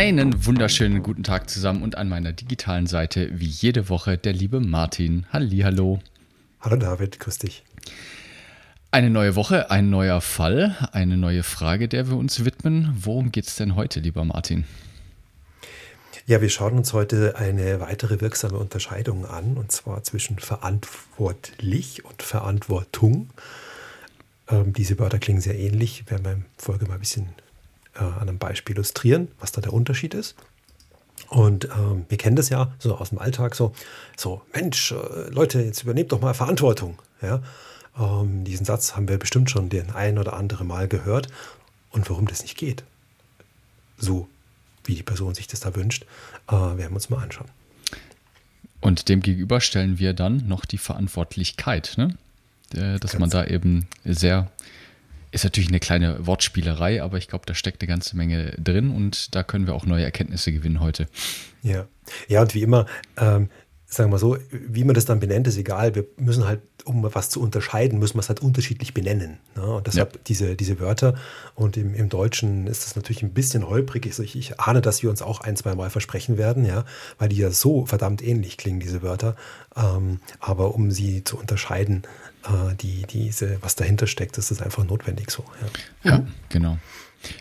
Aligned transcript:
Einen 0.00 0.46
wunderschönen 0.46 1.02
guten 1.02 1.24
Tag 1.24 1.50
zusammen 1.50 1.82
und 1.82 1.98
an 1.98 2.08
meiner 2.08 2.32
digitalen 2.32 2.86
Seite 2.86 3.28
wie 3.38 3.44
jede 3.44 3.90
Woche 3.90 4.16
der 4.16 4.32
liebe 4.32 4.58
Martin. 4.58 5.26
Hallo. 5.30 6.00
Hallo 6.62 6.76
David, 6.76 7.20
grüß 7.20 7.36
dich. 7.36 7.62
Eine 8.92 9.10
neue 9.10 9.36
Woche, 9.36 9.70
ein 9.70 9.90
neuer 9.90 10.22
Fall, 10.22 10.74
eine 10.92 11.18
neue 11.18 11.42
Frage, 11.42 11.86
der 11.86 12.08
wir 12.08 12.16
uns 12.16 12.46
widmen. 12.46 12.96
Worum 12.98 13.30
geht 13.30 13.46
es 13.46 13.56
denn 13.56 13.76
heute, 13.76 14.00
lieber 14.00 14.24
Martin? 14.24 14.64
Ja, 16.24 16.40
wir 16.40 16.48
schauen 16.48 16.78
uns 16.78 16.94
heute 16.94 17.36
eine 17.36 17.80
weitere 17.80 18.22
wirksame 18.22 18.56
Unterscheidung 18.56 19.26
an, 19.26 19.58
und 19.58 19.70
zwar 19.70 20.02
zwischen 20.02 20.38
verantwortlich 20.38 22.06
und 22.06 22.22
Verantwortung. 22.22 23.28
Ähm, 24.48 24.72
diese 24.72 24.98
Wörter 24.98 25.18
klingen 25.18 25.42
sehr 25.42 25.58
ähnlich. 25.58 26.04
Wir 26.06 26.12
werden 26.12 26.22
beim 26.22 26.44
Folge 26.56 26.86
mal 26.86 26.94
ein 26.94 27.00
bisschen 27.00 27.28
äh, 27.94 28.00
an 28.00 28.28
einem 28.28 28.38
Beispiel 28.38 28.76
illustrieren, 28.76 29.28
was 29.38 29.52
da 29.52 29.60
der 29.60 29.72
Unterschied 29.72 30.14
ist. 30.14 30.36
Und 31.28 31.66
ähm, 31.66 32.06
wir 32.08 32.18
kennen 32.18 32.36
das 32.36 32.48
ja 32.48 32.72
so 32.78 32.96
aus 32.96 33.10
dem 33.10 33.18
Alltag 33.18 33.54
so, 33.54 33.72
so 34.16 34.42
Mensch, 34.52 34.92
äh, 34.92 35.28
Leute, 35.30 35.60
jetzt 35.60 35.82
übernehmt 35.82 36.12
doch 36.12 36.20
mal 36.20 36.34
Verantwortung. 36.34 36.98
Ja? 37.22 37.42
Ähm, 37.98 38.44
diesen 38.44 38.66
Satz 38.66 38.96
haben 38.96 39.08
wir 39.08 39.18
bestimmt 39.18 39.50
schon 39.50 39.68
den 39.68 39.90
ein 39.90 40.18
oder 40.18 40.32
andere 40.32 40.64
Mal 40.64 40.88
gehört. 40.88 41.28
Und 41.90 42.08
warum 42.08 42.26
das 42.26 42.42
nicht 42.42 42.56
geht, 42.56 42.84
so 43.98 44.28
wie 44.84 44.94
die 44.94 45.02
Person 45.02 45.34
sich 45.34 45.46
das 45.46 45.60
da 45.60 45.74
wünscht, 45.74 46.04
äh, 46.48 46.52
werden 46.52 46.78
wir 46.78 46.92
uns 46.92 47.10
mal 47.10 47.22
anschauen. 47.22 47.48
Und 48.80 49.08
dem 49.08 49.20
gegenüber 49.20 49.60
stellen 49.60 49.98
wir 49.98 50.14
dann 50.14 50.48
noch 50.48 50.64
die 50.64 50.78
Verantwortlichkeit, 50.78 51.94
ne? 51.96 52.16
Äh, 52.72 52.98
dass 52.98 53.12
Ganz 53.12 53.20
man 53.20 53.30
da 53.30 53.44
eben 53.44 53.86
sehr 54.04 54.50
ist 55.30 55.44
natürlich 55.44 55.68
eine 55.68 55.80
kleine 55.80 56.26
Wortspielerei, 56.26 57.02
aber 57.02 57.18
ich 57.18 57.28
glaube, 57.28 57.46
da 57.46 57.54
steckt 57.54 57.82
eine 57.82 57.88
ganze 57.88 58.16
Menge 58.16 58.52
drin 58.58 58.90
und 58.90 59.34
da 59.34 59.42
können 59.42 59.66
wir 59.66 59.74
auch 59.74 59.86
neue 59.86 60.04
Erkenntnisse 60.04 60.52
gewinnen 60.52 60.80
heute. 60.80 61.06
Ja, 61.62 61.86
ja 62.28 62.42
und 62.42 62.54
wie 62.54 62.62
immer, 62.62 62.86
ähm, 63.16 63.48
sagen 63.90 64.12
wir 64.12 64.18
so, 64.18 64.36
wie 64.50 64.84
man 64.84 64.94
das 64.94 65.04
dann 65.04 65.18
benennt, 65.18 65.48
ist 65.48 65.56
egal. 65.56 65.96
Wir 65.96 66.06
müssen 66.16 66.46
halt, 66.46 66.60
um 66.84 67.02
was 67.12 67.28
zu 67.28 67.42
unterscheiden, 67.42 67.98
müssen 67.98 68.14
wir 68.14 68.20
es 68.20 68.28
halt 68.28 68.40
unterschiedlich 68.40 68.94
benennen. 68.94 69.38
Ne? 69.56 69.64
Und 69.64 69.86
deshalb 69.88 70.14
ja. 70.14 70.20
diese, 70.28 70.54
diese 70.54 70.78
Wörter. 70.78 71.14
Und 71.56 71.76
im, 71.76 71.94
im 71.94 72.08
Deutschen 72.08 72.68
ist 72.68 72.84
das 72.84 72.94
natürlich 72.94 73.24
ein 73.24 73.34
bisschen 73.34 73.68
holprig. 73.68 74.06
Ich, 74.06 74.36
ich 74.36 74.60
ahne, 74.60 74.80
dass 74.80 75.02
wir 75.02 75.10
uns 75.10 75.22
auch 75.22 75.40
ein, 75.40 75.56
zwei 75.56 75.74
Mal 75.74 75.90
versprechen 75.90 76.38
werden, 76.38 76.64
ja, 76.64 76.84
weil 77.18 77.30
die 77.30 77.36
ja 77.36 77.50
so 77.50 77.84
verdammt 77.84 78.22
ähnlich 78.22 78.56
klingen, 78.56 78.78
diese 78.78 79.02
Wörter. 79.02 79.34
Ähm, 79.76 80.20
aber 80.38 80.74
um 80.74 80.92
sie 80.92 81.24
zu 81.24 81.36
unterscheiden, 81.36 82.02
die, 82.80 83.02
diese, 83.02 83.58
was 83.62 83.76
dahinter 83.76 84.06
steckt, 84.06 84.38
ist 84.38 84.50
das 84.50 84.62
einfach 84.62 84.84
notwendig 84.84 85.30
so. 85.30 85.44
Ja, 86.04 86.10
ja 86.12 86.26
genau. 86.48 86.78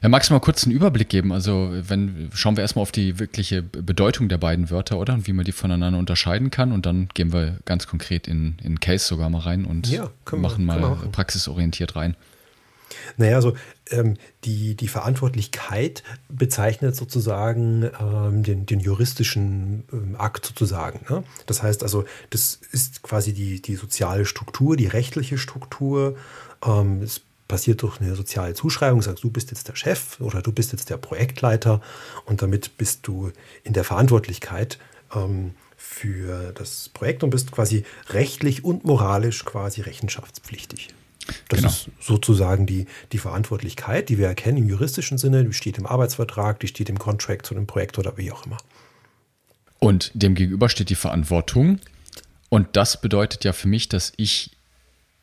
Ja, 0.04 0.10
magst 0.10 0.30
du 0.30 0.34
mal 0.34 0.42
kurz 0.42 0.66
einen 0.66 0.76
Überblick 0.76 1.08
geben? 1.08 1.32
Also, 1.32 1.70
wenn 1.72 2.30
schauen 2.34 2.58
wir 2.58 2.62
erstmal 2.62 2.84
auf 2.84 2.92
die 2.92 3.18
wirkliche 3.18 3.62
Bedeutung 3.64 4.28
der 4.28 4.38
beiden 4.38 4.70
Wörter, 4.70 5.00
oder? 5.00 5.14
Und 5.14 5.26
wie 5.28 5.34
man 5.34 5.46
die 5.46 5.54
voneinander 5.54 5.98
unterscheiden 5.98 6.52
kann. 6.52 6.74
Und 6.74 6.86
dann 6.86 7.08
gehen 7.14 7.32
wir 7.32 7.60
ganz 7.66 7.88
konkret 7.88 8.28
in, 8.28 8.58
in 8.62 8.80
Case 8.82 9.06
sogar 9.06 9.30
mal 9.30 9.40
rein 9.40 9.66
und 9.66 9.88
ja, 9.88 10.10
machen 10.36 10.66
wir, 10.66 10.80
mal 10.80 10.82
machen. 10.82 11.12
praxisorientiert 11.12 11.96
rein. 11.96 12.16
Naja, 13.18 13.36
also 13.36 13.56
ähm, 13.92 14.16
die, 14.44 14.76
die 14.76 14.88
Verantwortlichkeit 14.88 16.04
bezeichnet 16.28 16.96
sozusagen 16.96 17.90
ähm, 18.00 18.44
den, 18.44 18.66
den 18.66 18.80
juristischen 18.80 19.84
ähm, 19.92 20.16
Akt 20.18 20.46
sozusagen. 20.46 21.06
Ne? 21.10 21.24
Das 21.46 21.64
heißt 21.64 21.84
also, 21.84 22.06
das 22.30 22.60
ist 22.72 23.02
quasi 23.02 23.34
die, 23.34 23.62
die 23.62 23.76
soziale 23.76 24.26
Struktur, 24.26 24.76
die 24.76 24.88
rechtliche 24.88 25.38
Struktur. 25.38 26.18
Ähm, 26.66 27.02
es 27.02 27.22
passiert 27.48 27.82
durch 27.82 28.00
eine 28.00 28.16
soziale 28.16 28.54
Zuschreibung, 28.54 29.02
sagst 29.02 29.24
du 29.24 29.30
bist 29.30 29.52
jetzt 29.52 29.68
der 29.68 29.76
Chef 29.76 30.22
oder 30.22 30.42
du 30.42 30.52
bist 30.52 30.72
jetzt 30.72 30.90
der 30.90 30.98
Projektleiter 30.98 31.82
und 32.26 32.42
damit 32.42 32.78
bist 32.78 33.08
du 33.08 33.32
in 33.64 33.74
der 33.74 33.84
Verantwortlichkeit 33.84 34.78
ähm, 35.16 35.56
für 35.76 36.52
das 36.54 36.90
Projekt 36.90 37.24
und 37.24 37.32
bist 37.32 37.52
quasi 37.52 37.84
rechtlich 38.10 38.64
und 38.64 38.86
moralisch 38.86 39.44
quasi 39.46 39.82
rechenschaftspflichtig. 39.82 40.90
Das 41.48 41.60
genau. 41.60 41.70
ist 41.70 41.90
sozusagen 42.00 42.66
die, 42.66 42.86
die 43.12 43.18
Verantwortlichkeit, 43.18 44.10
die 44.10 44.18
wir 44.18 44.28
erkennen 44.28 44.58
im 44.58 44.70
juristischen 44.70 45.18
Sinne, 45.18 45.44
die 45.44 45.54
steht 45.54 45.78
im 45.78 45.86
Arbeitsvertrag, 45.86 46.60
die 46.60 46.68
steht 46.68 46.90
im 46.90 47.00
Contract 47.00 47.46
zu 47.46 47.54
dem 47.54 47.68
Projekt 47.68 47.98
oder 47.98 48.18
wie 48.18 48.32
auch 48.32 48.46
immer. 48.46 48.58
Und 49.80 50.12
dem 50.14 50.36
gegenüber 50.36 50.70
steht 50.70 50.90
die 50.90 50.96
Verantwortung. 50.96 51.80
Und 52.50 52.76
das 52.76 53.00
bedeutet 53.00 53.44
ja 53.44 53.54
für 53.54 53.68
mich, 53.68 53.90
dass 53.90 54.12
ich 54.18 54.52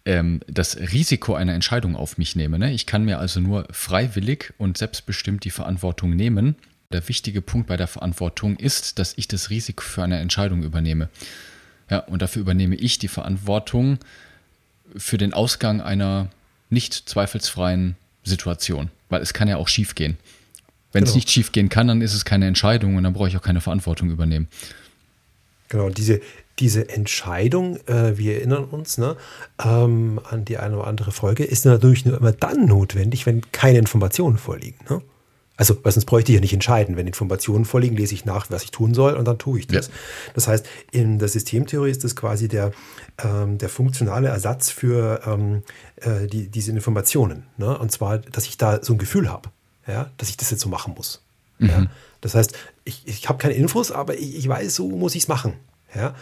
ähm, 0.04 0.40
das 0.46 0.76
Risiko 0.76 1.34
einer 1.34 1.54
Entscheidung 1.54 1.96
auf 1.96 2.16
mich 2.16 2.36
nehme. 2.36 2.58
Ne? 2.58 2.72
Ich 2.72 2.86
kann 2.86 3.04
mir 3.04 3.18
also 3.18 3.40
nur 3.40 3.66
freiwillig 3.70 4.54
und 4.56 4.78
selbstbestimmt 4.78 5.44
die 5.44 5.50
Verantwortung 5.50 6.10
nehmen. 6.10 6.56
Der 6.92 7.06
wichtige 7.08 7.42
Punkt 7.42 7.66
bei 7.66 7.76
der 7.76 7.88
Verantwortung 7.88 8.56
ist, 8.56 8.98
dass 8.98 9.14
ich 9.18 9.26
das 9.26 9.50
Risiko 9.50 9.82
für 9.82 10.04
eine 10.04 10.20
Entscheidung 10.20 10.62
übernehme. 10.62 11.10
Ja, 11.90 11.98
und 11.98 12.22
dafür 12.22 12.42
übernehme 12.42 12.76
ich 12.76 12.98
die 12.98 13.08
Verantwortung 13.08 13.98
für 14.97 15.19
den 15.19 15.32
Ausgang 15.32 15.80
einer 15.80 16.28
nicht 16.70 16.94
zweifelsfreien 16.94 17.97
Situation. 18.24 18.91
Weil 19.08 19.22
es 19.22 19.32
kann 19.32 19.48
ja 19.48 19.56
auch 19.56 19.69
schief 19.69 19.94
gehen. 19.94 20.16
Wenn 20.92 21.04
genau. 21.04 21.10
es 21.10 21.14
nicht 21.14 21.30
schief 21.30 21.52
gehen 21.52 21.69
kann, 21.69 21.88
dann 21.88 22.00
ist 22.00 22.14
es 22.14 22.24
keine 22.24 22.47
Entscheidung 22.47 22.97
und 22.97 23.04
dann 23.04 23.12
brauche 23.12 23.28
ich 23.28 23.36
auch 23.36 23.42
keine 23.42 23.60
Verantwortung 23.60 24.10
übernehmen. 24.10 24.48
Genau, 25.69 25.91
diese, 25.91 26.20
diese 26.58 26.88
Entscheidung, 26.88 27.76
äh, 27.86 28.16
wir 28.16 28.36
erinnern 28.36 28.64
uns 28.64 28.98
ne, 28.98 29.16
ähm, 29.62 30.20
an 30.24 30.44
die 30.44 30.58
eine 30.58 30.78
oder 30.78 30.86
andere 30.86 31.12
Folge, 31.12 31.44
ist 31.44 31.64
natürlich 31.66 32.04
nur 32.04 32.16
immer 32.16 32.32
dann 32.32 32.66
notwendig, 32.66 33.26
wenn 33.26 33.42
keine 33.53 33.78
Informationen 33.78 34.38
vorliegen. 34.38 34.78
Ne? 34.88 35.03
Also, 35.56 35.78
weil 35.82 35.92
sonst 35.92 36.04
bräuchte 36.04 36.32
ich 36.32 36.36
ja 36.36 36.40
nicht 36.40 36.52
entscheiden. 36.52 36.96
Wenn 36.96 37.06
Informationen 37.06 37.64
vorliegen, 37.64 37.96
lese 37.96 38.14
ich 38.14 38.24
nach, 38.24 38.50
was 38.50 38.62
ich 38.62 38.70
tun 38.70 38.92
soll 38.92 39.14
und 39.14 39.24
dann 39.24 39.38
tue 39.38 39.58
ich 39.58 39.66
das. 39.66 39.86
Ja. 39.86 39.92
Das 40.34 40.48
heißt, 40.48 40.66
in 40.90 41.18
der 41.18 41.28
Systemtheorie 41.28 41.90
ist 41.90 42.04
das 42.04 42.14
quasi 42.14 42.48
der, 42.48 42.72
ähm, 43.22 43.56
der 43.56 43.70
funktionale 43.70 44.28
Ersatz 44.28 44.70
für 44.70 45.22
ähm, 45.26 45.62
äh, 45.96 46.26
die, 46.26 46.48
diese 46.48 46.72
Informationen. 46.72 47.44
Ne? 47.56 47.76
Und 47.78 47.90
zwar, 47.90 48.18
dass 48.18 48.44
ich 48.44 48.58
da 48.58 48.82
so 48.82 48.92
ein 48.92 48.98
Gefühl 48.98 49.30
habe, 49.30 49.50
ja? 49.86 50.10
dass 50.18 50.28
ich 50.28 50.36
das 50.36 50.50
jetzt 50.50 50.60
so 50.60 50.68
machen 50.68 50.94
muss. 50.94 51.22
Mhm. 51.58 51.68
Ja? 51.68 51.86
Das 52.20 52.34
heißt, 52.34 52.52
ich, 52.84 53.02
ich 53.06 53.28
habe 53.28 53.38
keine 53.38 53.54
Infos, 53.54 53.90
aber 53.90 54.18
ich, 54.18 54.36
ich 54.36 54.46
weiß, 54.46 54.74
so 54.74 54.88
muss 54.88 55.14
ich 55.14 55.22
es 55.22 55.28
machen. 55.28 55.54
Ja? 55.94 56.14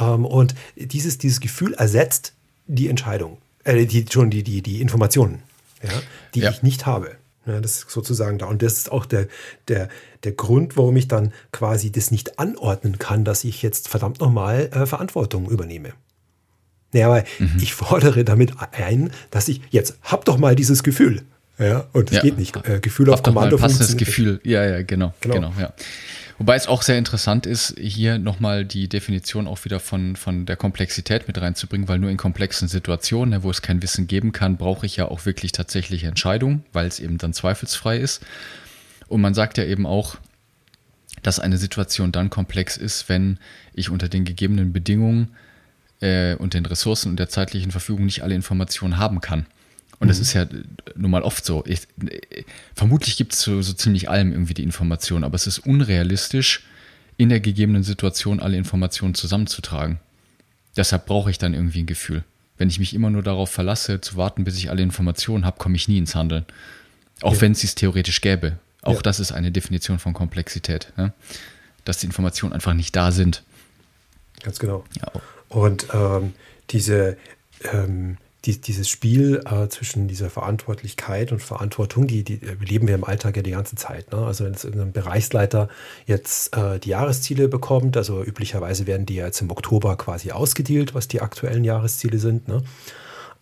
Ähm, 0.00 0.24
und 0.24 0.54
dieses, 0.76 1.18
dieses 1.18 1.40
Gefühl 1.40 1.74
ersetzt 1.74 2.32
die 2.66 2.88
Entscheidung, 2.88 3.36
äh, 3.64 3.84
die, 3.84 4.06
schon 4.10 4.30
die, 4.30 4.42
die, 4.42 4.62
die 4.62 4.80
Informationen, 4.80 5.42
ja? 5.82 5.90
die 6.34 6.44
ich 6.44 6.62
nicht 6.62 6.86
habe. 6.86 7.16
Ja, 7.48 7.60
das 7.60 7.78
ist 7.78 7.90
sozusagen 7.90 8.38
da. 8.38 8.46
Und 8.46 8.62
das 8.62 8.74
ist 8.74 8.92
auch 8.92 9.06
der, 9.06 9.26
der, 9.68 9.88
der 10.22 10.32
Grund, 10.32 10.76
warum 10.76 10.96
ich 10.96 11.08
dann 11.08 11.32
quasi 11.50 11.90
das 11.90 12.10
nicht 12.10 12.38
anordnen 12.38 12.98
kann, 12.98 13.24
dass 13.24 13.44
ich 13.44 13.62
jetzt 13.62 13.88
verdammt 13.88 14.20
nochmal 14.20 14.68
äh, 14.72 14.86
Verantwortung 14.86 15.48
übernehme. 15.48 15.94
Naja, 16.92 17.10
weil 17.10 17.24
mhm. 17.38 17.58
ich 17.60 17.74
fordere 17.74 18.24
damit 18.24 18.52
ein, 18.72 19.10
dass 19.30 19.48
ich 19.48 19.62
jetzt 19.70 19.98
hab 20.02 20.24
doch 20.24 20.38
mal 20.38 20.54
dieses 20.54 20.82
Gefühl. 20.82 21.22
Ja, 21.58 21.86
und 21.92 22.10
das 22.10 22.18
ja. 22.18 22.22
geht 22.22 22.38
nicht. 22.38 22.56
Äh, 22.68 22.80
Gefühl 22.80 23.10
auf 23.10 23.22
Kommando 23.22 23.56
passendes 23.56 23.96
Gefühl. 23.96 24.40
Ja, 24.44 24.64
ja, 24.64 24.82
genau, 24.82 25.12
genau, 25.20 25.34
genau 25.34 25.52
ja. 25.58 25.72
Wobei 26.38 26.54
es 26.54 26.68
auch 26.68 26.82
sehr 26.82 26.98
interessant 26.98 27.46
ist, 27.46 27.74
hier 27.80 28.18
nochmal 28.18 28.64
die 28.64 28.88
Definition 28.88 29.48
auch 29.48 29.64
wieder 29.64 29.80
von, 29.80 30.14
von 30.14 30.46
der 30.46 30.56
Komplexität 30.56 31.26
mit 31.26 31.40
reinzubringen, 31.40 31.88
weil 31.88 31.98
nur 31.98 32.10
in 32.10 32.16
komplexen 32.16 32.68
Situationen, 32.68 33.30
ne, 33.30 33.42
wo 33.42 33.50
es 33.50 33.60
kein 33.60 33.82
Wissen 33.82 34.06
geben 34.06 34.30
kann, 34.30 34.56
brauche 34.56 34.86
ich 34.86 34.96
ja 34.96 35.06
auch 35.08 35.26
wirklich 35.26 35.50
tatsächliche 35.50 36.06
Entscheidungen, 36.06 36.64
weil 36.72 36.86
es 36.86 37.00
eben 37.00 37.18
dann 37.18 37.32
zweifelsfrei 37.32 37.98
ist. 37.98 38.24
Und 39.08 39.20
man 39.20 39.34
sagt 39.34 39.58
ja 39.58 39.64
eben 39.64 39.84
auch, 39.84 40.16
dass 41.24 41.40
eine 41.40 41.58
Situation 41.58 42.12
dann 42.12 42.30
komplex 42.30 42.76
ist, 42.76 43.08
wenn 43.08 43.38
ich 43.74 43.90
unter 43.90 44.08
den 44.08 44.24
gegebenen 44.24 44.72
Bedingungen 44.72 45.32
äh, 46.00 46.36
und 46.36 46.54
den 46.54 46.66
Ressourcen 46.66 47.10
und 47.10 47.16
der 47.16 47.28
zeitlichen 47.28 47.72
Verfügung 47.72 48.04
nicht 48.04 48.22
alle 48.22 48.36
Informationen 48.36 48.98
haben 48.98 49.20
kann. 49.20 49.46
Und 50.00 50.06
mhm. 50.06 50.08
das 50.08 50.18
ist 50.18 50.32
ja 50.32 50.46
nun 50.96 51.10
mal 51.10 51.22
oft 51.22 51.44
so. 51.44 51.64
Ich, 51.66 51.80
vermutlich 52.74 53.16
gibt 53.16 53.32
es 53.32 53.40
so, 53.40 53.60
so 53.62 53.72
ziemlich 53.72 54.08
allem 54.08 54.32
irgendwie 54.32 54.54
die 54.54 54.62
Informationen, 54.62 55.24
aber 55.24 55.34
es 55.34 55.46
ist 55.46 55.60
unrealistisch, 55.60 56.64
in 57.16 57.28
der 57.28 57.40
gegebenen 57.40 57.82
Situation 57.82 58.40
alle 58.40 58.56
Informationen 58.56 59.14
zusammenzutragen. 59.14 59.98
Deshalb 60.76 61.06
brauche 61.06 61.30
ich 61.30 61.38
dann 61.38 61.52
irgendwie 61.52 61.82
ein 61.82 61.86
Gefühl. 61.86 62.22
Wenn 62.56 62.68
ich 62.68 62.78
mich 62.78 62.94
immer 62.94 63.10
nur 63.10 63.22
darauf 63.22 63.50
verlasse, 63.50 64.00
zu 64.00 64.16
warten, 64.16 64.44
bis 64.44 64.56
ich 64.56 64.70
alle 64.70 64.82
Informationen 64.82 65.44
habe, 65.44 65.58
komme 65.58 65.74
ich 65.74 65.88
nie 65.88 65.98
ins 65.98 66.14
Handeln. 66.14 66.44
Auch 67.20 67.34
ja. 67.34 67.40
wenn 67.40 67.52
es 67.52 67.64
es 67.64 67.74
theoretisch 67.74 68.20
gäbe. 68.20 68.58
Auch 68.82 68.96
ja. 68.96 69.02
das 69.02 69.18
ist 69.18 69.32
eine 69.32 69.50
Definition 69.50 69.98
von 69.98 70.14
Komplexität. 70.14 70.92
Ja? 70.96 71.12
Dass 71.84 71.98
die 71.98 72.06
Informationen 72.06 72.52
einfach 72.52 72.74
nicht 72.74 72.94
da 72.94 73.10
sind. 73.10 73.42
Ganz 74.42 74.60
genau. 74.60 74.84
Und 75.48 75.86
ähm, 75.92 76.34
diese 76.70 77.16
ähm, 77.72 78.18
die, 78.44 78.60
dieses 78.60 78.88
Spiel 78.88 79.42
äh, 79.46 79.66
zwischen 79.68 80.06
dieser 80.06 80.30
Verantwortlichkeit 80.30 81.32
und 81.32 81.42
Verantwortung, 81.42 82.06
die, 82.06 82.22
die 82.22 82.36
leben 82.36 82.86
wir 82.86 82.94
im 82.94 83.02
Alltag 83.02 83.36
ja 83.36 83.42
die 83.42 83.50
ganze 83.50 83.74
Zeit. 83.74 84.12
Ne? 84.12 84.18
Also 84.18 84.44
wenn 84.44 84.52
jetzt 84.52 84.64
ein 84.64 84.92
Bereichsleiter 84.92 85.68
jetzt 86.06 86.56
äh, 86.56 86.78
die 86.78 86.90
Jahresziele 86.90 87.48
bekommt, 87.48 87.96
also 87.96 88.22
üblicherweise 88.22 88.86
werden 88.86 89.06
die 89.06 89.16
ja 89.16 89.26
jetzt 89.26 89.40
im 89.40 89.50
Oktober 89.50 89.96
quasi 89.96 90.30
ausgedealt, 90.30 90.94
was 90.94 91.08
die 91.08 91.20
aktuellen 91.20 91.64
Jahresziele 91.64 92.20
sind. 92.20 92.46
Ne? 92.46 92.62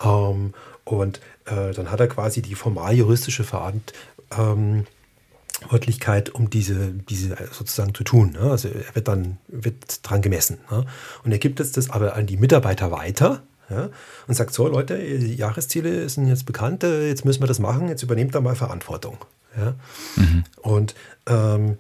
Ähm, 0.02 0.54
und 0.84 1.20
äh, 1.44 1.72
dann 1.72 1.90
hat 1.90 2.00
er 2.00 2.08
quasi 2.08 2.40
die 2.40 2.54
formal 2.54 2.94
juristische 2.94 3.44
Verantwortlichkeit, 3.44 6.28
ähm, 6.28 6.34
um 6.34 6.49
diese, 6.49 6.92
diese 6.92 7.37
sozusagen 7.52 7.94
zu 7.94 8.02
tun. 8.02 8.32
Ne? 8.32 8.50
Also 8.50 8.69
er 8.69 8.94
wird 8.94 9.08
dann 9.08 9.37
wird 9.49 10.08
dran 10.08 10.22
gemessen. 10.22 10.56
Ne? 10.70 10.87
Und 11.22 11.32
er 11.32 11.38
gibt 11.38 11.58
jetzt 11.58 11.76
das 11.76 11.90
aber 11.90 12.16
an 12.16 12.26
die 12.26 12.38
Mitarbeiter 12.38 12.90
weiter 12.90 13.42
ja, 13.70 13.90
und 14.26 14.34
sagt, 14.34 14.54
so 14.54 14.68
Leute, 14.68 14.96
die 14.98 15.34
Jahresziele 15.34 16.08
sind 16.08 16.28
jetzt 16.28 16.46
bekannt, 16.46 16.84
äh, 16.84 17.08
jetzt 17.08 17.24
müssen 17.24 17.42
wir 17.42 17.48
das 17.48 17.58
machen, 17.58 17.88
jetzt 17.88 18.02
übernehmt 18.02 18.34
da 18.34 18.40
mal 18.40 18.54
Verantwortung. 18.54 19.18
Ja? 19.56 19.74
Mhm. 20.16 20.44
Und 20.62 20.94
ähm, 21.26 21.78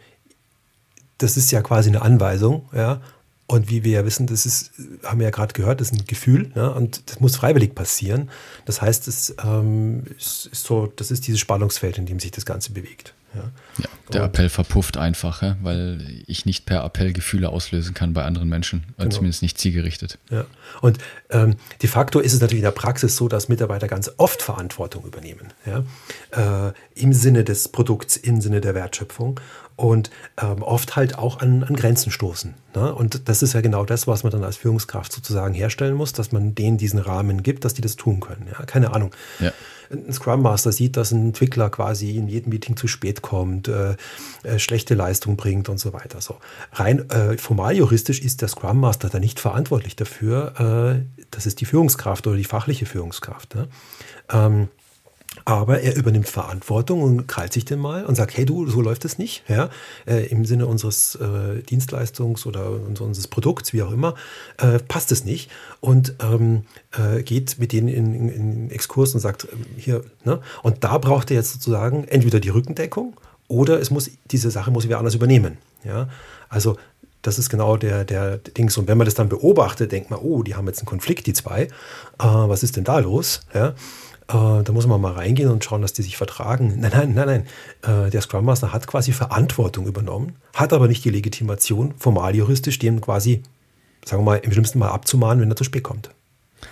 das 1.18 1.36
ist 1.36 1.50
ja 1.50 1.62
quasi 1.62 1.88
eine 1.88 2.02
Anweisung, 2.02 2.68
ja. 2.74 3.00
Und 3.48 3.70
wie 3.70 3.84
wir 3.84 3.92
ja 3.92 4.04
wissen, 4.04 4.26
das 4.26 4.44
ist, 4.44 4.72
haben 5.04 5.20
wir 5.20 5.24
ja 5.24 5.30
gerade 5.30 5.52
gehört, 5.52 5.80
das 5.80 5.92
ist 5.92 6.00
ein 6.00 6.06
Gefühl, 6.06 6.50
ne? 6.56 6.74
und 6.74 7.08
das 7.08 7.20
muss 7.20 7.36
freiwillig 7.36 7.76
passieren. 7.76 8.28
Das 8.64 8.82
heißt, 8.82 9.06
es 9.06 9.36
ähm, 9.44 10.02
ist, 10.18 10.46
ist 10.46 10.64
so, 10.64 10.88
das 10.88 11.12
ist 11.12 11.28
dieses 11.28 11.38
Spannungsfeld, 11.38 11.96
in 11.96 12.06
dem 12.06 12.18
sich 12.18 12.32
das 12.32 12.44
Ganze 12.44 12.72
bewegt. 12.72 13.14
Ja, 13.34 13.42
ja 13.78 13.88
der 14.12 14.22
und, 14.22 14.28
Appell 14.28 14.48
verpufft 14.48 14.96
einfach, 14.96 15.42
ja, 15.42 15.56
weil 15.62 16.22
ich 16.26 16.46
nicht 16.46 16.64
per 16.64 16.84
Appell 16.84 17.12
Gefühle 17.12 17.48
auslösen 17.48 17.94
kann 17.94 18.12
bei 18.12 18.24
anderen 18.24 18.48
Menschen, 18.48 18.84
genau. 18.96 19.10
zumindest 19.10 19.42
nicht 19.42 19.58
zielgerichtet. 19.58 20.18
Ja. 20.30 20.44
Und 20.80 20.98
ähm, 21.30 21.56
de 21.82 21.88
facto 21.88 22.20
ist 22.20 22.32
es 22.32 22.40
natürlich 22.40 22.60
in 22.60 22.66
der 22.66 22.70
Praxis 22.70 23.16
so, 23.16 23.28
dass 23.28 23.48
Mitarbeiter 23.48 23.88
ganz 23.88 24.10
oft 24.16 24.42
Verantwortung 24.42 25.04
übernehmen, 25.04 25.52
ja? 25.64 26.68
Äh, 26.68 26.72
im 26.94 27.12
Sinne 27.12 27.44
des 27.44 27.68
Produkts, 27.68 28.16
im 28.16 28.40
Sinne 28.40 28.60
der 28.60 28.74
Wertschöpfung 28.74 29.40
und 29.76 30.10
ähm, 30.40 30.62
oft 30.62 30.96
halt 30.96 31.18
auch 31.18 31.40
an, 31.40 31.62
an 31.62 31.76
Grenzen 31.76 32.10
stoßen. 32.10 32.54
Ne? 32.74 32.94
Und 32.94 33.28
das 33.28 33.42
ist 33.42 33.52
ja 33.52 33.60
genau 33.60 33.84
das, 33.84 34.06
was 34.06 34.22
man 34.22 34.32
dann 34.32 34.44
als 34.44 34.56
Führungskraft 34.56 35.12
sozusagen 35.12 35.54
herstellen 35.54 35.94
muss, 35.94 36.12
dass 36.12 36.32
man 36.32 36.54
denen 36.54 36.78
diesen 36.78 36.98
Rahmen 36.98 37.42
gibt, 37.42 37.64
dass 37.64 37.74
die 37.74 37.82
das 37.82 37.96
tun 37.96 38.20
können. 38.20 38.46
Ja? 38.50 38.64
Keine 38.64 38.94
Ahnung. 38.94 39.10
Ja 39.38 39.52
ein 39.90 40.12
Scrum 40.12 40.42
Master 40.42 40.72
sieht, 40.72 40.96
dass 40.96 41.12
ein 41.12 41.26
Entwickler 41.26 41.70
quasi 41.70 42.16
in 42.16 42.28
jedem 42.28 42.50
Meeting 42.50 42.76
zu 42.76 42.88
spät 42.88 43.22
kommt, 43.22 43.68
äh, 43.68 43.96
äh, 44.42 44.58
schlechte 44.58 44.94
Leistung 44.94 45.36
bringt 45.36 45.68
und 45.68 45.78
so 45.78 45.92
weiter. 45.92 46.20
So 46.20 46.36
rein 46.72 47.08
äh, 47.10 47.36
formal 47.38 47.76
juristisch 47.76 48.20
ist 48.20 48.42
der 48.42 48.48
Scrum 48.48 48.80
Master 48.80 49.08
da 49.08 49.18
nicht 49.18 49.40
verantwortlich 49.40 49.96
dafür. 49.96 51.00
Äh, 51.00 51.24
das 51.30 51.46
ist 51.46 51.60
die 51.60 51.64
Führungskraft 51.64 52.26
oder 52.26 52.36
die 52.36 52.44
fachliche 52.44 52.86
Führungskraft. 52.86 53.54
Ne? 53.54 53.68
Ähm, 54.30 54.68
aber 55.46 55.80
er 55.80 55.94
übernimmt 55.94 56.28
Verantwortung 56.28 57.02
und 57.02 57.28
krallt 57.28 57.52
sich 57.52 57.64
den 57.64 57.78
mal 57.78 58.04
und 58.04 58.16
sagt, 58.16 58.36
hey 58.36 58.44
du, 58.44 58.66
so 58.68 58.82
läuft 58.82 59.04
es 59.04 59.16
nicht. 59.16 59.44
Ja? 59.48 59.70
Äh, 60.04 60.26
Im 60.26 60.44
Sinne 60.44 60.66
unseres 60.66 61.14
äh, 61.14 61.62
Dienstleistungs- 61.62 62.46
oder 62.46 62.72
unseres 62.72 63.28
Produkts, 63.28 63.72
wie 63.72 63.82
auch 63.84 63.92
immer, 63.92 64.16
äh, 64.58 64.80
passt 64.80 65.12
es 65.12 65.24
nicht. 65.24 65.48
Und 65.80 66.16
ähm, 66.20 66.64
äh, 66.98 67.22
geht 67.22 67.60
mit 67.60 67.70
denen 67.70 67.86
in, 67.86 68.12
in, 68.12 68.28
in 68.28 68.70
Exkurs 68.72 69.14
und 69.14 69.20
sagt, 69.20 69.46
ähm, 69.52 69.64
hier, 69.76 70.04
ne? 70.24 70.40
Und 70.64 70.82
da 70.82 70.98
braucht 70.98 71.30
er 71.30 71.36
jetzt 71.36 71.52
sozusagen 71.52 72.08
entweder 72.08 72.40
die 72.40 72.48
Rückendeckung 72.48 73.14
oder 73.46 73.80
es 73.80 73.92
muss, 73.92 74.10
diese 74.24 74.50
Sache 74.50 74.72
muss 74.72 74.88
wer 74.88 74.98
anders 74.98 75.14
übernehmen. 75.14 75.58
Ja? 75.84 76.08
Also 76.48 76.76
das 77.22 77.38
ist 77.38 77.50
genau 77.50 77.76
der, 77.76 78.04
der 78.04 78.38
Dings. 78.38 78.76
Und 78.78 78.88
wenn 78.88 78.98
man 78.98 79.04
das 79.04 79.14
dann 79.14 79.28
beobachtet, 79.28 79.92
denkt 79.92 80.10
man, 80.10 80.18
oh, 80.20 80.42
die 80.42 80.56
haben 80.56 80.66
jetzt 80.66 80.80
einen 80.80 80.86
Konflikt, 80.86 81.26
die 81.26 81.32
zwei. 81.32 81.62
Äh, 81.62 81.68
was 82.18 82.64
ist 82.64 82.76
denn 82.76 82.84
da 82.84 82.98
los? 82.98 83.42
Ja? 83.54 83.74
Äh, 84.28 84.62
da 84.64 84.72
muss 84.72 84.86
man 84.86 85.00
mal 85.00 85.12
reingehen 85.12 85.50
und 85.50 85.64
schauen, 85.64 85.82
dass 85.82 85.92
die 85.92 86.02
sich 86.02 86.16
vertragen. 86.16 86.80
Nein, 86.80 86.90
nein, 86.92 87.14
nein, 87.14 87.46
nein. 87.82 88.06
Äh, 88.06 88.10
der 88.10 88.20
Scrum 88.20 88.44
Master 88.44 88.72
hat 88.72 88.86
quasi 88.86 89.12
Verantwortung 89.12 89.86
übernommen, 89.86 90.36
hat 90.54 90.72
aber 90.72 90.88
nicht 90.88 91.04
die 91.04 91.10
Legitimation, 91.10 91.94
formal 91.98 92.34
juristisch 92.34 92.78
dem 92.78 93.00
quasi, 93.00 93.42
sagen 94.04 94.22
wir 94.22 94.32
mal, 94.32 94.36
im 94.38 94.52
schlimmsten 94.52 94.78
Mal 94.78 94.90
abzumahnen, 94.90 95.42
wenn 95.42 95.50
er 95.50 95.56
zu 95.56 95.64
spät 95.64 95.84
kommt. 95.84 96.10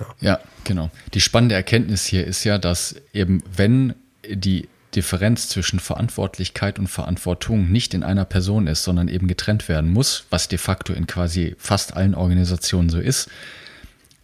Ja. 0.00 0.06
ja, 0.20 0.40
genau. 0.64 0.90
Die 1.12 1.20
spannende 1.20 1.54
Erkenntnis 1.54 2.04
hier 2.06 2.26
ist 2.26 2.42
ja, 2.44 2.58
dass 2.58 2.96
eben, 3.12 3.42
wenn 3.54 3.94
die 4.28 4.68
Differenz 4.96 5.48
zwischen 5.48 5.80
Verantwortlichkeit 5.80 6.78
und 6.78 6.86
Verantwortung 6.86 7.70
nicht 7.70 7.94
in 7.94 8.02
einer 8.02 8.24
Person 8.24 8.66
ist, 8.66 8.84
sondern 8.84 9.08
eben 9.08 9.26
getrennt 9.26 9.68
werden 9.68 9.92
muss, 9.92 10.24
was 10.30 10.48
de 10.48 10.58
facto 10.58 10.92
in 10.92 11.06
quasi 11.06 11.54
fast 11.58 11.96
allen 11.96 12.14
Organisationen 12.14 12.88
so 12.88 12.98
ist, 12.98 13.28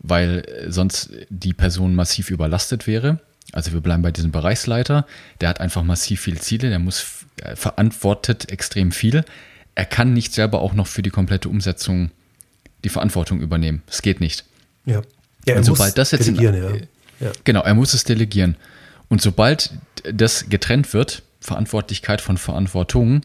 weil 0.00 0.44
äh, 0.46 0.70
sonst 0.72 1.10
die 1.28 1.52
Person 1.52 1.94
massiv 1.94 2.30
überlastet 2.30 2.86
wäre. 2.86 3.20
Also 3.52 3.72
wir 3.72 3.80
bleiben 3.80 4.02
bei 4.02 4.12
diesem 4.12 4.32
Bereichsleiter, 4.32 5.06
der 5.40 5.48
hat 5.48 5.60
einfach 5.60 5.82
massiv 5.82 6.20
viele 6.20 6.38
Ziele, 6.38 6.68
der 6.68 6.78
muss 6.78 7.24
äh, 7.42 7.56
verantwortet 7.56 8.50
extrem 8.50 8.92
viel. 8.92 9.24
Er 9.74 9.84
kann 9.84 10.12
nicht 10.12 10.32
selber 10.32 10.60
auch 10.60 10.72
noch 10.72 10.86
für 10.86 11.02
die 11.02 11.10
komplette 11.10 11.48
Umsetzung 11.48 12.10
die 12.84 12.88
Verantwortung 12.88 13.40
übernehmen. 13.40 13.82
Es 13.88 14.02
geht 14.02 14.20
nicht. 14.20 14.44
Ja. 14.86 15.02
ja 15.46 15.56
Und 15.56 15.64
sobald 15.64 15.98
das 15.98 16.12
jetzt 16.12 16.26
delegieren, 16.26 16.54
in, 16.54 16.88
ja. 17.20 17.26
ja. 17.26 17.32
Genau, 17.44 17.62
er 17.62 17.74
muss 17.74 17.94
es 17.94 18.04
delegieren. 18.04 18.56
Und 19.08 19.20
sobald 19.20 19.72
das 20.04 20.48
getrennt 20.48 20.92
wird, 20.94 21.22
Verantwortlichkeit 21.40 22.20
von 22.20 22.38
Verantwortung, 22.38 23.22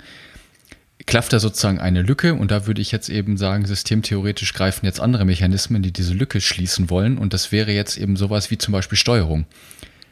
klafft 1.05 1.33
da 1.33 1.39
sozusagen 1.39 1.79
eine 1.79 2.01
Lücke 2.01 2.33
und 2.33 2.51
da 2.51 2.67
würde 2.67 2.81
ich 2.81 2.91
jetzt 2.91 3.09
eben 3.09 3.37
sagen, 3.37 3.65
systemtheoretisch 3.65 4.53
greifen 4.53 4.85
jetzt 4.85 4.99
andere 4.99 5.25
Mechanismen, 5.25 5.81
die 5.81 5.91
diese 5.91 6.13
Lücke 6.13 6.41
schließen 6.41 6.89
wollen 6.89 7.17
und 7.17 7.33
das 7.33 7.51
wäre 7.51 7.71
jetzt 7.71 7.97
eben 7.97 8.15
sowas 8.15 8.49
wie 8.49 8.57
zum 8.57 8.71
Beispiel 8.71 8.97
Steuerung. 8.97 9.45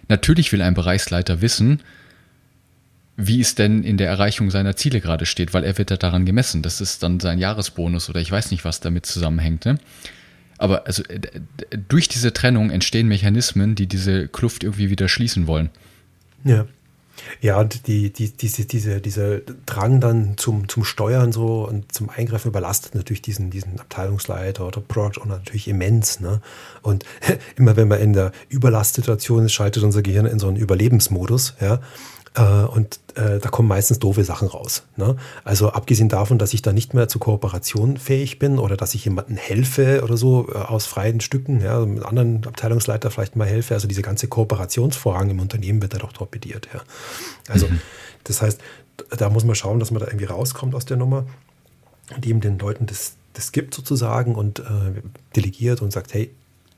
Natürlich 0.09 0.51
will 0.51 0.61
ein 0.61 0.73
Bereichsleiter 0.73 1.41
wissen, 1.41 1.81
wie 3.15 3.41
es 3.41 3.55
denn 3.55 3.83
in 3.83 3.97
der 3.97 4.09
Erreichung 4.09 4.49
seiner 4.49 4.75
Ziele 4.75 4.99
gerade 4.99 5.25
steht, 5.25 5.53
weil 5.53 5.63
er 5.63 5.77
wird 5.77 5.91
ja 5.91 5.97
daran 5.97 6.25
gemessen. 6.25 6.61
Das 6.61 6.81
ist 6.81 7.03
dann 7.03 7.19
sein 7.19 7.39
Jahresbonus 7.39 8.09
oder 8.09 8.19
ich 8.19 8.31
weiß 8.31 8.51
nicht, 8.51 8.65
was 8.65 8.79
damit 8.79 9.05
zusammenhängt. 9.05 9.65
Ne? 9.65 9.77
Aber 10.57 10.87
also 10.87 11.03
durch 11.87 12.07
diese 12.07 12.33
Trennung 12.33 12.71
entstehen 12.71 13.07
Mechanismen, 13.07 13.75
die 13.75 13.87
diese 13.87 14.27
Kluft 14.27 14.63
irgendwie 14.63 14.89
wieder 14.89 15.07
schließen 15.07 15.47
wollen. 15.47 15.69
Ja. 16.43 16.65
Ja, 17.41 17.59
und 17.59 17.87
die, 17.87 18.11
die, 18.11 18.31
diese, 18.31 18.65
diese, 18.65 18.99
dieser 18.99 19.39
Drang 19.65 19.99
dann 19.99 20.37
zum, 20.37 20.67
zum 20.67 20.83
Steuern 20.83 21.31
so 21.31 21.67
und 21.67 21.91
zum 21.91 22.09
Eingreifen 22.09 22.49
überlastet 22.49 22.95
natürlich 22.95 23.21
diesen, 23.21 23.49
diesen 23.49 23.79
Abteilungsleiter 23.79 24.65
oder 24.67 24.81
Product 24.81 25.21
Owner 25.21 25.37
natürlich 25.37 25.67
immens. 25.67 26.19
Ne? 26.19 26.41
Und 26.81 27.05
immer 27.55 27.75
wenn 27.75 27.87
man 27.87 27.99
in 27.99 28.13
der 28.13 28.31
Überlastsituation 28.49 29.45
ist, 29.45 29.53
schaltet 29.53 29.83
unser 29.83 30.01
Gehirn 30.01 30.25
in 30.25 30.39
so 30.39 30.47
einen 30.47 30.57
Überlebensmodus. 30.57 31.55
Ja? 31.61 31.79
Äh, 32.35 32.41
und 32.41 32.99
äh, 33.15 33.39
da 33.39 33.49
kommen 33.49 33.67
meistens 33.67 33.99
doofe 33.99 34.23
Sachen 34.23 34.47
raus. 34.47 34.83
Ne? 34.95 35.15
Also 35.43 35.69
abgesehen 35.69 36.09
davon, 36.09 36.39
dass 36.39 36.53
ich 36.53 36.61
da 36.61 36.73
nicht 36.73 36.93
mehr 36.93 37.07
zur 37.07 37.21
Kooperation 37.21 37.97
fähig 37.97 38.39
bin 38.39 38.57
oder 38.57 38.75
dass 38.75 38.95
ich 38.95 39.05
jemandem 39.05 39.37
helfe 39.37 40.01
oder 40.03 40.17
so 40.17 40.49
äh, 40.49 40.57
aus 40.57 40.85
freien 40.85 41.21
Stücken, 41.21 41.61
ja, 41.61 41.85
mit 41.85 42.03
anderen 42.03 42.45
Abteilungsleiter 42.45 43.11
vielleicht 43.11 43.35
mal 43.35 43.47
helfe. 43.47 43.75
Also 43.75 43.87
diese 43.87 44.01
ganze 44.01 44.27
Kooperationsvorrang 44.27 45.29
im 45.29 45.39
Unternehmen 45.39 45.81
wird 45.81 45.93
da 45.93 45.99
doch 45.99 46.13
torpediert. 46.13 46.67
Ja. 46.73 46.81
Also 47.47 47.67
mhm. 47.67 47.79
das 48.23 48.41
heißt, 48.41 48.59
da 49.17 49.29
muss 49.29 49.43
man 49.43 49.55
schauen, 49.55 49.79
dass 49.79 49.91
man 49.91 49.99
da 49.99 50.07
irgendwie 50.07 50.25
rauskommt 50.25 50.73
aus 50.73 50.85
der 50.85 50.97
Nummer 50.97 51.25
und 52.15 52.25
eben 52.25 52.41
den 52.41 52.57
Leuten 52.57 52.87
das, 52.87 53.13
das 53.33 53.51
gibt 53.51 53.73
sozusagen 53.73 54.35
und 54.35 54.59
äh, 54.59 54.63
delegiert 55.35 55.81
und 55.81 55.91
sagt, 55.91 56.13
hey, 56.13 56.31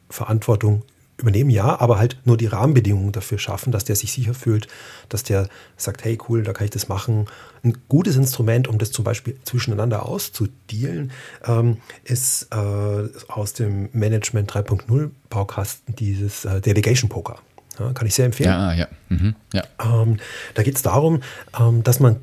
Verantwortung 0.10 0.84
übernehmen, 1.18 1.50
ja, 1.50 1.80
aber 1.80 1.98
halt 1.98 2.18
nur 2.26 2.38
die 2.38 2.48
Rahmenbedingungen 2.48 3.12
dafür 3.12 3.40
schaffen, 3.40 3.72
dass 3.72 3.86
der 3.86 3.96
sich 3.96 4.12
sicher 4.12 4.34
fühlt, 4.34 4.68
dass 5.10 5.24
der 5.24 5.48
sagt, 5.78 6.04
hey 6.04 6.18
cool, 6.28 6.44
da 6.44 6.54
kann 6.54 6.66
ich 6.66 6.72
das 6.72 6.88
machen. 6.90 7.28
Ein 7.64 7.78
gutes 7.88 8.16
Instrument, 8.16 8.68
um 8.68 8.78
das 8.78 8.92
zum 8.92 9.06
Beispiel 9.06 9.38
zwischeneinander 9.44 10.06
auszudealen, 10.06 11.12
ähm, 11.46 11.78
ist 12.04 12.50
äh, 12.52 13.10
aus 13.28 13.54
dem 13.54 13.90
Management 13.94 14.52
3.0 14.52 15.12
Baukasten 15.30 15.96
dieses 15.96 16.46
äh, 16.46 16.60
Delegation 16.60 17.10
Poker. 17.10 17.38
Ja, 17.80 17.92
kann 17.94 18.08
ich 18.08 18.16
sehr 18.16 18.26
empfehlen. 18.26 18.50
Ja, 18.50 18.74
ja. 18.74 18.88
Mhm, 19.10 19.36
ja. 19.54 19.64
Ähm, 19.84 20.18
da 20.54 20.64
geht 20.64 20.76
es 20.76 20.82
darum, 20.82 21.22
ähm, 21.60 21.84
dass 21.84 22.00
man, 22.00 22.18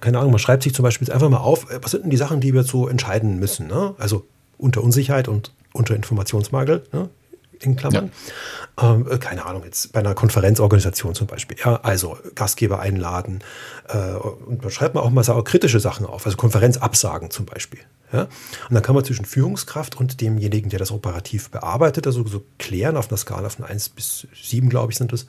keine 0.00 0.18
Ahnung, 0.18 0.32
man 0.32 0.38
schreibt 0.38 0.62
sich 0.62 0.74
zum 0.74 0.82
Beispiel 0.82 1.10
einfach 1.10 1.28
mal 1.28 1.38
auf, 1.38 1.70
äh, 1.70 1.78
was 1.82 1.92
sind 1.92 2.04
denn 2.04 2.10
die 2.10 2.16
Sachen, 2.16 2.40
die 2.40 2.52
wir 2.52 2.64
so 2.64 2.88
entscheiden 2.88 3.38
müssen. 3.38 3.66
Ne? 3.66 3.94
Also 3.98 4.26
unter 4.58 4.82
Unsicherheit 4.82 5.28
und 5.28 5.52
unter 5.72 5.94
Informationsmangel. 5.94 6.84
Ne? 6.92 7.08
In 7.62 7.76
Klammern. 7.76 8.10
Ja. 8.78 8.94
Ähm, 8.94 9.06
äh, 9.10 9.18
keine 9.18 9.46
Ahnung, 9.46 9.64
jetzt 9.64 9.92
bei 9.92 10.00
einer 10.00 10.14
Konferenzorganisation 10.14 11.14
zum 11.14 11.26
Beispiel. 11.26 11.56
Ja, 11.62 11.80
also 11.82 12.18
Gastgeber 12.34 12.80
einladen. 12.80 13.40
Äh, 13.88 14.14
und 14.14 14.62
man 14.62 14.70
schreibt 14.70 14.94
man 14.94 15.04
auch 15.04 15.10
mal 15.10 15.24
auch 15.28 15.44
kritische 15.44 15.80
Sachen 15.80 16.06
auf, 16.06 16.24
also 16.24 16.36
Konferenzabsagen 16.36 17.30
zum 17.30 17.46
Beispiel. 17.46 17.80
Ja? 18.12 18.22
Und 18.68 18.74
dann 18.74 18.82
kann 18.82 18.94
man 18.94 19.04
zwischen 19.04 19.24
Führungskraft 19.24 19.96
und 19.96 20.20
demjenigen, 20.20 20.70
der 20.70 20.78
das 20.78 20.90
operativ 20.90 21.50
bearbeitet, 21.50 22.06
also 22.06 22.26
so 22.26 22.42
klären 22.58 22.96
auf 22.96 23.08
einer 23.08 23.18
Skala 23.18 23.48
von 23.50 23.64
1 23.64 23.90
bis 23.90 24.26
7, 24.42 24.68
glaube 24.68 24.92
ich, 24.92 24.98
sind 24.98 25.12
das. 25.12 25.26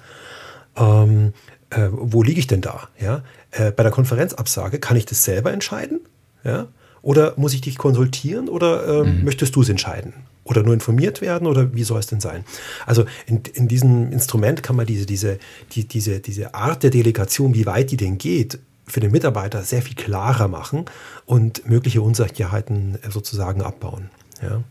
Ähm, 0.76 1.34
äh, 1.70 1.90
wo 1.92 2.24
liege 2.24 2.40
ich 2.40 2.48
denn 2.48 2.62
da? 2.62 2.88
Ja? 3.00 3.24
Äh, 3.52 3.72
bei 3.72 3.84
der 3.84 3.92
Konferenzabsage 3.92 4.80
kann 4.80 4.98
ich 4.98 5.06
das 5.06 5.24
selber 5.24 5.52
entscheiden? 5.52 6.02
Ja? 6.44 6.68
Oder 7.02 7.34
muss 7.38 7.54
ich 7.54 7.62
dich 7.62 7.78
konsultieren 7.78 8.48
oder 8.48 9.02
äh, 9.02 9.04
mhm. 9.04 9.24
möchtest 9.24 9.56
du 9.56 9.62
es 9.62 9.70
entscheiden? 9.70 10.14
Oder 10.44 10.64
nur 10.64 10.74
informiert 10.74 11.22
werden 11.22 11.48
oder 11.48 11.74
wie 11.74 11.84
soll 11.84 12.00
es 12.00 12.08
denn 12.08 12.20
sein? 12.20 12.44
Also 12.86 13.06
in, 13.26 13.42
in 13.54 13.68
diesem 13.68 14.12
Instrument 14.12 14.64
kann 14.64 14.76
man 14.76 14.86
diese, 14.86 15.06
diese, 15.06 15.40
die, 15.74 15.88
diese, 15.88 16.20
diese 16.20 16.54
Art 16.54 16.84
der 16.84 16.90
Delegation, 16.90 17.54
wie 17.56 17.66
weit 17.66 17.92
die 17.92 17.98
denn 17.98 18.18
geht, 18.18 18.60
für 18.88 19.00
den 19.00 19.12
Mitarbeiter 19.12 19.64
sehr 19.64 19.82
viel 19.82 19.96
klarer 19.96 20.48
machen 20.48 20.86
und 21.26 21.68
mögliche 21.70 22.02
Unsicherheiten 22.02 22.98
sozusagen 23.10 23.62
abbauen. 23.62 24.10
Ja. 24.42 24.64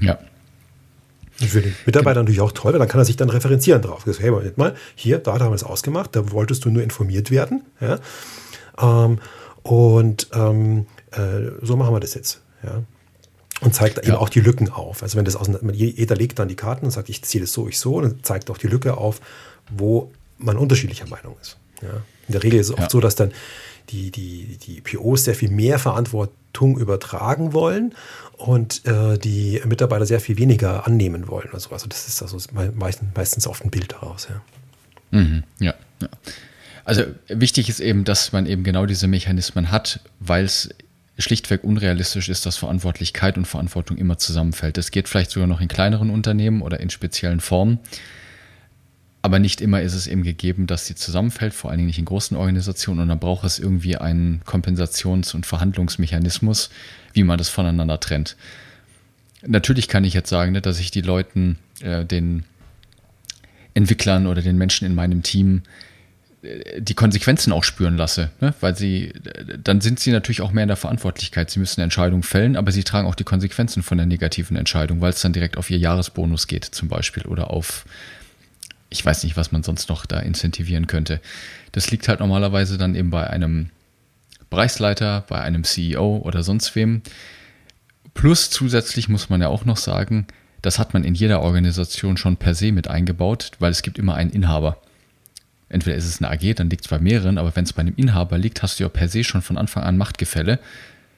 ja. 0.00 0.18
Für 1.36 1.62
den 1.62 1.74
Mitarbeiter 1.86 2.20
natürlich 2.20 2.40
auch 2.40 2.52
toll, 2.52 2.72
weil 2.72 2.80
dann 2.80 2.88
kann 2.88 3.00
er 3.00 3.04
sich 3.04 3.16
dann 3.16 3.30
referenzieren 3.30 3.80
drauf. 3.80 4.02
Sagt, 4.04 4.20
hey, 4.20 4.30
Moment 4.30 4.58
mal, 4.58 4.74
hier, 4.94 5.18
da 5.18 5.32
haben 5.32 5.50
wir 5.50 5.54
es 5.54 5.64
ausgemacht, 5.64 6.14
da 6.14 6.32
wolltest 6.32 6.64
du 6.64 6.70
nur 6.70 6.82
informiert 6.82 7.30
werden. 7.30 7.62
Ja? 7.80 7.98
Ähm, 8.78 9.18
und 9.62 10.28
ähm, 10.34 10.86
äh, 11.12 11.50
so 11.62 11.76
machen 11.76 11.94
wir 11.94 12.00
das 12.00 12.14
jetzt. 12.14 12.40
Ja? 12.62 12.82
Und 13.60 13.74
zeigt 13.74 13.98
ja. 13.98 14.04
eben 14.04 14.16
auch 14.16 14.28
die 14.28 14.40
Lücken 14.40 14.70
auf. 14.70 15.02
Also 15.02 15.18
wenn 15.18 15.24
das 15.24 15.36
auseinander, 15.36 15.74
jeder 15.74 16.16
legt 16.16 16.38
dann 16.38 16.48
die 16.48 16.56
Karten 16.56 16.86
und 16.86 16.90
sagt, 16.90 17.08
ich 17.08 17.22
ziehe 17.22 17.42
das 17.42 17.52
so, 17.52 17.68
ich 17.68 17.78
so, 17.78 17.96
und 17.96 18.24
zeigt 18.24 18.50
auch 18.50 18.58
die 18.58 18.68
Lücke 18.68 18.96
auf, 18.96 19.20
wo 19.70 20.10
man 20.38 20.56
unterschiedlicher 20.56 21.06
Meinung 21.06 21.36
ist. 21.40 21.58
Ja? 21.82 22.02
In 22.28 22.32
der 22.32 22.42
Regel 22.42 22.60
ist 22.60 22.68
es 22.70 22.78
oft 22.78 22.90
so, 22.90 23.00
dass 23.00 23.16
dann 23.16 23.32
die, 23.90 24.10
die, 24.10 24.56
die 24.56 24.80
POs 24.80 25.24
sehr 25.24 25.34
viel 25.34 25.50
mehr 25.50 25.78
Verantwortung 25.78 26.78
übertragen 26.78 27.52
wollen 27.52 27.94
und 28.36 28.86
äh, 28.86 29.18
die 29.18 29.60
Mitarbeiter 29.66 30.06
sehr 30.06 30.20
viel 30.20 30.38
weniger 30.38 30.86
annehmen 30.86 31.28
wollen. 31.28 31.48
Also, 31.52 31.70
also 31.70 31.86
das 31.86 32.08
ist 32.08 32.22
also 32.22 32.38
meistens, 32.74 33.08
meistens 33.14 33.46
oft 33.46 33.64
ein 33.64 33.70
Bild 33.70 33.92
daraus. 33.92 34.28
Ja. 34.30 35.18
Mhm, 35.18 35.42
ja, 35.58 35.74
ja. 36.00 36.08
Also 36.84 37.04
wichtig 37.28 37.68
ist 37.68 37.80
eben, 37.80 38.04
dass 38.04 38.32
man 38.32 38.46
eben 38.46 38.64
genau 38.64 38.86
diese 38.86 39.06
Mechanismen 39.06 39.70
hat, 39.70 40.00
weil 40.18 40.44
es 40.44 40.70
schlichtweg 41.20 41.64
unrealistisch 41.64 42.28
ist, 42.28 42.46
dass 42.46 42.56
Verantwortlichkeit 42.56 43.36
und 43.38 43.46
Verantwortung 43.46 43.96
immer 43.96 44.18
zusammenfällt. 44.18 44.76
Das 44.76 44.90
geht 44.90 45.08
vielleicht 45.08 45.30
sogar 45.30 45.46
noch 45.46 45.60
in 45.60 45.68
kleineren 45.68 46.10
Unternehmen 46.10 46.62
oder 46.62 46.80
in 46.80 46.90
speziellen 46.90 47.40
Formen. 47.40 47.78
Aber 49.22 49.38
nicht 49.38 49.60
immer 49.60 49.82
ist 49.82 49.92
es 49.92 50.06
eben 50.06 50.22
gegeben, 50.22 50.66
dass 50.66 50.86
sie 50.86 50.94
zusammenfällt, 50.94 51.52
vor 51.52 51.70
allen 51.70 51.78
Dingen 51.78 51.88
nicht 51.88 51.98
in 51.98 52.06
großen 52.06 52.36
Organisationen. 52.36 53.00
Und 53.00 53.08
dann 53.08 53.18
braucht 53.18 53.44
es 53.44 53.58
irgendwie 53.58 53.96
einen 53.96 54.42
Kompensations- 54.46 55.34
und 55.34 55.44
Verhandlungsmechanismus, 55.44 56.70
wie 57.12 57.24
man 57.24 57.36
das 57.36 57.50
voneinander 57.50 58.00
trennt. 58.00 58.36
Natürlich 59.46 59.88
kann 59.88 60.04
ich 60.04 60.14
jetzt 60.14 60.30
sagen, 60.30 60.52
ne, 60.52 60.60
dass 60.60 60.78
ich 60.78 60.90
die 60.90 61.02
Leuten, 61.02 61.58
äh, 61.82 62.04
den 62.04 62.44
Entwicklern 63.74 64.26
oder 64.26 64.42
den 64.42 64.56
Menschen 64.56 64.86
in 64.86 64.94
meinem 64.94 65.22
Team 65.22 65.62
die 66.42 66.94
Konsequenzen 66.94 67.52
auch 67.52 67.64
spüren 67.64 67.96
lasse, 67.96 68.30
ne? 68.40 68.54
weil 68.60 68.74
sie, 68.74 69.12
dann 69.62 69.80
sind 69.80 70.00
sie 70.00 70.10
natürlich 70.10 70.40
auch 70.40 70.52
mehr 70.52 70.64
in 70.64 70.68
der 70.68 70.76
Verantwortlichkeit. 70.76 71.50
Sie 71.50 71.60
müssen 71.60 71.80
eine 71.80 71.84
Entscheidung 71.84 72.22
fällen, 72.22 72.56
aber 72.56 72.72
sie 72.72 72.82
tragen 72.82 73.06
auch 73.06 73.14
die 73.14 73.24
Konsequenzen 73.24 73.82
von 73.82 73.98
der 73.98 74.06
negativen 74.06 74.56
Entscheidung, 74.56 75.00
weil 75.00 75.10
es 75.10 75.20
dann 75.20 75.34
direkt 75.34 75.58
auf 75.58 75.70
ihr 75.70 75.78
Jahresbonus 75.78 76.46
geht, 76.46 76.64
zum 76.64 76.88
Beispiel, 76.88 77.24
oder 77.24 77.50
auf 77.50 77.84
ich 78.90 79.06
weiß 79.06 79.22
nicht, 79.22 79.36
was 79.36 79.52
man 79.52 79.62
sonst 79.62 79.88
noch 79.88 80.04
da 80.04 80.18
incentivieren 80.18 80.88
könnte. 80.88 81.20
Das 81.72 81.90
liegt 81.92 82.08
halt 82.08 82.18
normalerweise 82.18 82.76
dann 82.76 82.96
eben 82.96 83.10
bei 83.10 83.28
einem 83.28 83.70
Bereichsleiter, 84.50 85.24
bei 85.28 85.40
einem 85.40 85.62
CEO 85.62 86.18
oder 86.24 86.42
sonst 86.42 86.74
wem. 86.74 87.02
Plus 88.14 88.50
zusätzlich 88.50 89.08
muss 89.08 89.30
man 89.30 89.40
ja 89.40 89.46
auch 89.46 89.64
noch 89.64 89.76
sagen, 89.76 90.26
das 90.60 90.80
hat 90.80 90.92
man 90.92 91.04
in 91.04 91.14
jeder 91.14 91.40
Organisation 91.40 92.16
schon 92.16 92.36
per 92.36 92.54
se 92.54 92.72
mit 92.72 92.88
eingebaut, 92.88 93.52
weil 93.60 93.70
es 93.70 93.82
gibt 93.82 93.98
immer 93.98 94.14
einen 94.14 94.30
Inhaber. 94.30 94.82
Entweder 95.70 95.96
ist 95.96 96.04
es 96.04 96.20
eine 96.20 96.30
AG, 96.30 96.54
dann 96.56 96.68
liegt 96.68 96.84
es 96.84 96.90
bei 96.90 96.98
mehreren, 96.98 97.38
aber 97.38 97.54
wenn 97.54 97.64
es 97.64 97.72
bei 97.72 97.80
einem 97.80 97.94
Inhaber 97.96 98.36
liegt, 98.36 98.62
hast 98.62 98.78
du 98.78 98.84
ja 98.84 98.88
per 98.88 99.08
se 99.08 99.24
schon 99.24 99.40
von 99.40 99.56
Anfang 99.56 99.84
an 99.84 99.96
Machtgefälle, 99.96 100.58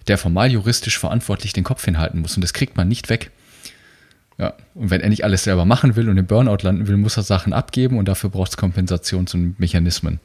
der 0.07 0.19
formal 0.19 0.53
juristisch 0.53 0.99
verantwortlich 0.99 1.55
den 1.55 1.65
Kopf 1.65 1.85
hinhalten 1.85 2.21
muss. 2.21 2.37
Und 2.37 2.43
das 2.43 2.53
kriegt 2.53 2.77
man 2.77 2.87
nicht 2.87 3.09
weg. 3.09 3.31
Ja, 4.39 4.55
und 4.75 4.91
wenn 4.91 5.01
er 5.01 5.09
nicht 5.09 5.25
alles 5.25 5.45
selber 5.45 5.65
machen 5.65 5.97
will 5.97 6.09
und 6.09 6.19
im 6.19 6.27
Burnout 6.27 6.59
landen 6.63 6.87
will, 6.87 6.97
muss 6.97 7.17
er 7.17 7.23
Sachen 7.23 7.53
abgeben 7.53 7.99
und 7.99 8.07
dafür 8.07 8.31
braucht 8.31 8.51
es 8.51 8.59
Kompensations- 8.59 9.35
und 9.35 9.59
Mechanismen. 9.59 10.21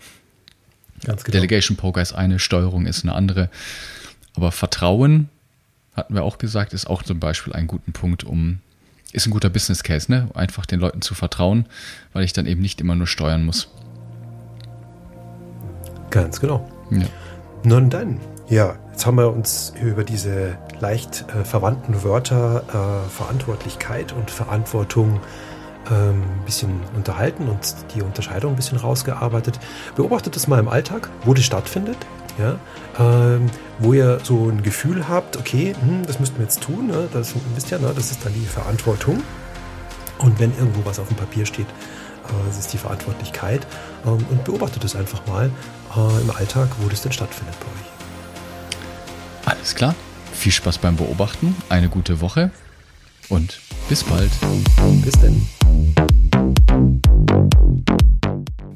Ganz 1.05 1.23
genau. 1.23 1.33
Delegation 1.37 1.77
Poker 1.77 2.01
ist 2.01 2.13
eine, 2.13 2.39
Steuerung 2.39 2.85
ist 2.85 3.03
eine 3.03 3.13
andere. 3.13 3.49
Aber 4.35 4.51
Vertrauen, 4.51 5.29
hatten 5.95 6.15
wir 6.15 6.23
auch 6.23 6.37
gesagt, 6.37 6.73
ist 6.73 6.87
auch 6.87 7.03
zum 7.03 7.19
Beispiel 7.19 7.53
ein 7.53 7.67
guter 7.67 7.91
Punkt, 7.91 8.23
um, 8.23 8.59
ist 9.13 9.25
ein 9.25 9.31
guter 9.31 9.49
Business 9.49 9.83
Case, 9.83 10.11
ne? 10.11 10.29
Einfach 10.33 10.65
den 10.65 10.79
Leuten 10.79 11.01
zu 11.01 11.15
vertrauen, 11.15 11.65
weil 12.13 12.23
ich 12.23 12.33
dann 12.33 12.45
eben 12.45 12.61
nicht 12.61 12.81
immer 12.81 12.95
nur 12.95 13.07
steuern 13.07 13.45
muss. 13.45 13.69
Ganz 16.21 16.39
genau. 16.39 16.67
Ja. 16.89 17.05
Nun 17.63 17.89
dann, 17.89 18.19
ja, 18.47 18.75
jetzt 18.91 19.05
haben 19.05 19.17
wir 19.17 19.31
uns 19.31 19.73
über 19.81 20.03
diese 20.03 20.57
leicht 20.79 21.25
äh, 21.35 21.43
verwandten 21.43 22.03
Wörter 22.03 22.63
äh, 22.69 23.09
Verantwortlichkeit 23.09 24.13
und 24.13 24.31
Verantwortung 24.31 25.19
ähm, 25.91 26.23
ein 26.23 26.45
bisschen 26.45 26.81
unterhalten 26.95 27.47
und 27.49 27.75
die 27.95 28.01
Unterscheidung 28.01 28.53
ein 28.53 28.55
bisschen 28.55 28.77
rausgearbeitet. 28.77 29.59
Beobachtet 29.95 30.35
das 30.35 30.47
mal 30.47 30.59
im 30.59 30.67
Alltag, 30.67 31.09
wo 31.23 31.33
das 31.33 31.45
stattfindet. 31.45 31.97
Ja, 32.37 32.59
ähm, 32.99 33.47
wo 33.79 33.93
ihr 33.93 34.19
so 34.21 34.47
ein 34.47 34.61
Gefühl 34.61 35.09
habt, 35.09 35.37
okay, 35.37 35.73
hm, 35.81 36.05
das 36.05 36.19
müssten 36.19 36.37
wir 36.37 36.43
jetzt 36.43 36.61
tun, 36.61 36.85
ne? 36.85 37.09
das 37.11 37.33
wisst 37.55 37.71
ihr, 37.71 37.79
ne? 37.79 37.91
das 37.95 38.11
ist 38.11 38.23
dann 38.23 38.33
die 38.33 38.45
Verantwortung. 38.45 39.23
Und 40.19 40.39
wenn 40.39 40.55
irgendwo 40.55 40.85
was 40.85 40.99
auf 40.99 41.07
dem 41.07 41.17
Papier 41.17 41.47
steht, 41.47 41.65
äh, 42.29 42.47
das 42.47 42.59
ist 42.59 42.73
die 42.73 42.77
Verantwortlichkeit. 42.77 43.65
Ähm, 44.05 44.25
und 44.29 44.43
beobachtet 44.43 44.83
es 44.83 44.95
einfach 44.95 45.25
mal 45.27 45.51
äh, 45.95 46.21
im 46.21 46.31
Alltag, 46.31 46.69
wo 46.79 46.89
das 46.89 47.01
denn 47.01 47.11
stattfindet 47.11 47.55
bei 47.59 47.65
euch. 47.65 49.55
Alles 49.57 49.75
klar. 49.75 49.95
Viel 50.33 50.51
Spaß 50.51 50.77
beim 50.77 50.95
Beobachten, 50.95 51.55
eine 51.69 51.89
gute 51.89 52.21
Woche 52.21 52.51
und 53.29 53.59
bis 53.89 54.03
bald. 54.03 54.31
Bis 55.03 55.13
denn. 55.13 55.47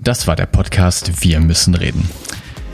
Das 0.02 0.26
war 0.26 0.36
der 0.36 0.48
Podcast 0.48 1.24
Wir 1.24 1.40
müssen 1.40 1.76
reden. 1.76 2.10